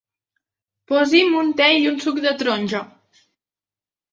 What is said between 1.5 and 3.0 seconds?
te i un suc de taronja.